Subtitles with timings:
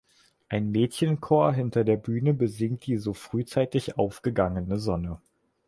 [0.49, 5.21] Ein Mädchenchor hinter der Bühne besingt die so frühzeitig aufgegangene Sonne.